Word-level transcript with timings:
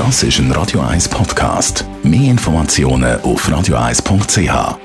Das 0.00 0.16
ist 0.22 0.38
ein 0.38 0.50
Radio 0.52 0.80
1 0.80 1.10
Podcast. 1.10 1.84
Mehr 2.02 2.30
Informationen 2.30 3.20
auf 3.20 3.46
radio1.ch. 3.46 4.78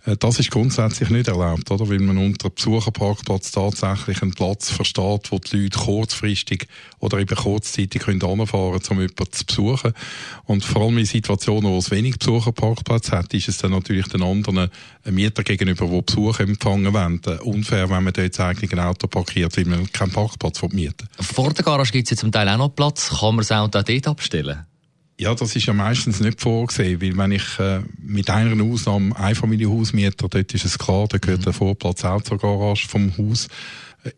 Äh, 0.05 0.17
das 0.17 0.39
ist 0.39 0.51
grundsätzlich 0.51 1.09
nicht 1.09 1.27
erlaubt, 1.27 1.69
oder? 1.71 1.89
Weil 1.89 1.99
man 1.99 2.17
unter 2.17 2.49
Besucherparkplatz 2.49 3.51
tatsächlich 3.51 4.21
einen 4.21 4.33
Platz 4.33 4.69
versteht, 4.69 5.31
wo 5.31 5.39
die 5.39 5.63
Leute 5.63 5.79
kurzfristig 5.79 6.67
oder 6.99 7.19
eben 7.19 7.35
kurzzeitig 7.35 8.01
können 8.03 8.19
können, 8.19 8.39
um 8.39 8.39
jemanden 8.39 9.31
zu 9.31 9.45
besuchen. 9.45 9.93
Und 10.45 10.63
vor 10.63 10.83
allem 10.83 10.97
in 10.97 11.05
Situationen, 11.05 11.71
wo 11.71 11.77
es 11.77 11.91
wenig 11.91 12.17
Besucherparkplatz 12.19 13.11
hat, 13.11 13.33
ist 13.33 13.49
es 13.49 13.57
dann 13.57 13.71
natürlich 13.71 14.07
den 14.07 14.23
anderen 14.23 14.69
Mieter 15.05 15.43
gegenüber, 15.43 15.87
die 15.87 16.01
Besuch 16.01 16.39
empfangen 16.39 16.93
wollen, 16.93 17.21
unfair, 17.43 17.89
wenn 17.89 18.03
man 18.03 18.13
dort 18.13 18.39
eigentlich 18.39 18.71
ein 18.73 18.79
Auto 18.79 19.07
parkiert, 19.07 19.55
weil 19.57 19.65
man 19.65 19.91
keinen 19.91 20.11
Parkplatz 20.11 20.61
mieten 20.71 21.07
Vor 21.19 21.53
der 21.53 21.63
Garage 21.63 21.91
gibt 21.91 22.05
es 22.05 22.11
ja 22.11 22.17
zum 22.17 22.31
Teil 22.31 22.47
auch 22.49 22.57
noch 22.57 22.69
Platz. 22.69 23.09
Kann 23.09 23.35
man 23.35 23.39
das 23.39 23.51
Auto 23.51 23.79
auch 23.79 23.83
dort 23.83 24.07
abstellen? 24.07 24.65
Ja, 25.21 25.35
das 25.35 25.55
ist 25.55 25.67
ja 25.67 25.73
meistens 25.73 26.19
nicht 26.19 26.41
vorgesehen, 26.41 26.99
weil 26.99 27.15
wenn 27.15 27.31
ich 27.31 27.59
äh, 27.59 27.81
mit 28.01 28.27
einer 28.31 28.63
Ausnahme 28.63 29.15
Einfamilienhausmieter, 29.15 30.27
dort 30.27 30.51
ist 30.51 30.65
es 30.65 30.79
klar, 30.79 31.07
da 31.07 31.19
gehört 31.19 31.41
mhm. 31.41 31.43
der 31.43 31.53
Vorplatz 31.53 32.03
auch 32.03 32.23
zur 32.23 32.39
Garage 32.39 32.87
vom 32.87 33.15
Haus 33.19 33.47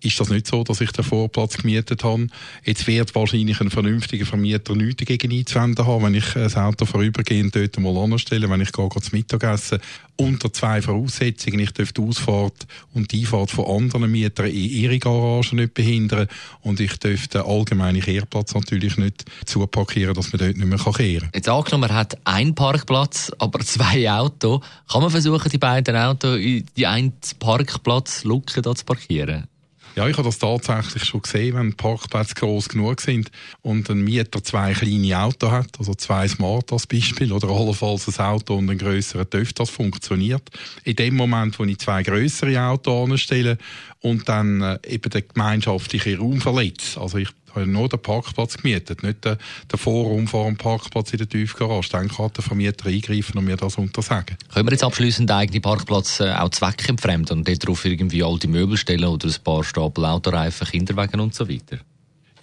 ist 0.02 0.20
das 0.20 0.30
nicht 0.30 0.48
so, 0.48 0.64
dass 0.64 0.82
ich 0.82 0.92
den 0.92 1.04
Vorplatz 1.04 1.58
gemietet 1.58 2.04
habe. 2.04 2.28
Jetzt 2.64 2.88
wird 2.88 3.14
wahrscheinlich 3.16 3.60
ein 3.60 3.70
vernünftiger 3.70 4.26
Vermieter 4.26 4.76
nichts 4.76 5.04
dagegen 5.04 5.32
einzuwenden 5.32 5.86
haben, 5.86 6.04
wenn 6.04 6.16
ich 6.16 6.34
das 6.34 6.56
Auto 6.56 6.86
vorübergehend 6.86 7.56
dort 7.56 7.80
mal 7.80 7.98
anstelle, 7.98 8.50
wenn 8.50 8.62
ich 8.62 8.72
gehe, 8.72 8.88
gehe 8.88 9.02
zum 9.02 9.18
Mittagessen. 9.18 9.80
Unter 10.16 10.54
zwei 10.54 10.82
Voraussetzungen. 10.82 11.60
Ich 11.60 11.72
darf 11.72 11.92
die 11.92 12.02
Ausfahrt 12.02 12.68
und 12.94 13.12
die 13.12 13.22
Einfahrt 13.22 13.50
von 13.50 13.66
anderen 13.66 14.12
Mietern 14.12 14.46
in 14.46 14.70
ihre 14.70 15.00
Garage 15.00 15.56
nicht 15.56 15.74
behindern 15.74 16.28
und 16.62 16.80
ich 16.80 16.98
darf 17.00 17.28
den 17.28 17.42
allgemeinen 17.42 18.02
Kehrplatz 18.02 18.54
natürlich 18.54 18.98
nicht 18.98 19.26
zuparkieren, 19.46 20.14
dass 20.14 20.32
man 20.32 20.40
dort 20.40 20.58
nicht 20.58 20.68
mehr 20.68 20.78
kehren 20.78 21.22
kann. 21.22 21.32
Jetzt 21.34 21.50
angenommen, 21.50 21.90
man 21.90 21.98
hat 21.98 22.18
einen 22.26 22.54
Parkplatz, 22.54 23.32
aber 23.40 23.60
zwei 23.62 24.10
Autos. 24.12 24.62
Kann 24.88 25.02
man 25.02 25.10
versuchen, 25.10 25.50
die 25.50 25.58
beiden 25.58 25.96
Autos 25.96 26.38
in 26.38 26.66
die 26.78 26.86
eine 26.86 27.12
Parkplatzlücke 27.40 28.62
zu 28.62 28.86
parkieren? 28.86 29.48
Ja, 29.96 30.08
ich 30.08 30.18
habe 30.18 30.28
das 30.28 30.40
tatsächlich 30.40 31.04
schon 31.04 31.22
gesehen, 31.22 31.56
wenn 31.56 31.74
Parkplätze 31.74 32.34
groß 32.34 32.70
genug 32.70 33.00
sind 33.00 33.30
und 33.62 33.88
ein 33.92 34.04
Mieter 34.04 34.44
zwei 34.44 34.74
kleine 34.74 35.20
Autos 35.20 35.52
hat, 35.52 35.70
also 35.78 35.94
zwei 35.94 36.28
Smart 36.28 36.74
als 36.74 36.88
Beispiel, 36.88 37.32
oder 37.32 37.50
allenfalls 37.50 38.08
ein 38.08 38.26
Auto 38.26 38.56
und 38.56 38.70
einen 38.72 38.80
grösseren 38.80 39.30
TÜV, 39.30 39.54
das 39.54 39.70
funktioniert. 39.70 40.50
In 40.84 40.96
dem 40.96 41.16
Moment, 41.16 41.60
wo 41.60 41.64
ich 41.64 41.78
zwei 41.78 42.02
grössere 42.02 42.60
Autos 42.60 43.12
anstelle 43.12 43.60
und 44.02 44.28
dann 44.28 44.62
äh, 44.62 44.80
eben 44.88 45.12
den 45.12 45.28
gemeinschaftlichen 45.32 46.18
Raum 46.18 46.42
verletze, 46.42 47.00
also 47.00 47.20
ich 47.20 47.30
habe 47.56 47.68
nur 47.68 47.90
den 47.90 48.02
Parkplatz 48.02 48.58
gemietet, 48.58 49.04
nicht 49.04 49.24
den, 49.26 49.38
den 49.72 49.80
Vorraum 49.80 50.28
vor 50.28 50.46
dem 50.46 50.58
Parkplatz 50.58 51.12
in 51.12 51.20
der 51.20 51.30
Tiefgarage. 51.30 51.90
Dann 51.92 52.08
kann 52.08 52.32
der 52.36 52.44
Vermieter 52.44 52.88
eingreifen 52.88 53.38
und 53.38 53.46
mir 53.46 53.58
das 53.58 53.78
untersagen. 53.78 54.38
Können 54.54 54.68
wir 54.68 54.72
jetzt 54.72 54.84
abschließend 54.84 55.30
den 55.30 55.36
eigenen 55.36 55.62
Parkplatz 55.62 56.20
äh, 56.20 56.34
auch 56.34 56.50
zweckentfremden 56.50 57.40
und 57.40 57.64
darauf 57.64 57.86
irgendwie 57.86 58.24
alte 58.24 58.48
Möbel 58.48 58.78
stellen 58.78 59.06
oder 59.06 59.28
ein 59.28 59.36
paar 59.44 59.64
Stapel 59.64 60.06
Autoreifen, 60.06 60.68
Kinderwagen 60.68 61.20
und 61.20 61.36
so 61.36 61.48
weiter? 61.48 61.80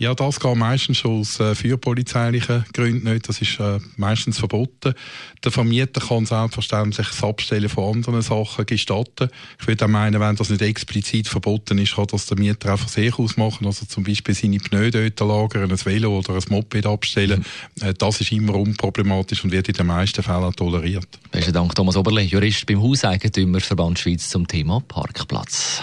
Ja, 0.01 0.15
das 0.15 0.41
geht 0.41 0.57
meistens 0.57 0.97
schon 0.97 1.21
aus 1.21 1.39
äh, 1.41 1.55
fürpolizeilichen 1.55 2.65
Gründen 2.73 3.13
nicht. 3.13 3.29
Das 3.29 3.43
ist 3.43 3.61
äh, 3.61 3.81
meistens 3.99 4.39
verboten. 4.39 4.95
Der 5.45 5.53
Vermieter 5.53 6.01
kann 6.01 6.25
selbstverständlich 6.25 7.07
das 7.07 7.23
Abstellen 7.23 7.69
von 7.69 7.97
anderen 7.97 8.23
Sachen 8.23 8.65
gestatten. 8.65 9.29
Ich 9.61 9.69
würde 9.69 9.85
auch 9.85 9.91
meinen, 9.91 10.19
wenn 10.19 10.37
das 10.37 10.49
nicht 10.49 10.63
explizit 10.63 11.29
verboten 11.29 11.77
ist, 11.77 11.97
kann 11.97 12.07
das 12.11 12.25
der 12.25 12.39
Mieter 12.39 12.73
auch 12.73 12.79
von 12.79 12.89
sich 12.89 13.19
aus 13.19 13.37
machen. 13.37 13.67
Also 13.67 13.85
zum 13.85 14.03
Beispiel 14.05 14.35
seine 14.35 14.57
Pneu 14.57 14.91
dort 14.91 15.21
lagern, 15.21 15.71
ein 15.71 15.85
Velo 15.85 16.19
oder 16.19 16.33
ein 16.33 16.45
Moped 16.49 16.87
abstellen. 16.87 17.45
Mhm. 17.77 17.89
Äh, 17.89 17.93
das 17.93 18.23
ist 18.23 18.33
immer 18.33 18.55
unproblematisch 18.55 19.45
und 19.45 19.53
wird 19.53 19.69
in 19.69 19.75
den 19.75 19.87
meisten 19.87 20.23
Fällen 20.23 20.57
toleriert. 20.57 21.09
Besten 21.31 21.53
Dank, 21.53 21.75
Thomas 21.75 21.99
Oberle, 21.99 22.23
Jurist 22.23 22.65
beim 22.65 22.81
Hauseigentümerverband 22.81 23.99
Schweiz 23.99 24.31
zum 24.31 24.49
Thema 24.49 24.81
Parkplatz. 24.81 25.83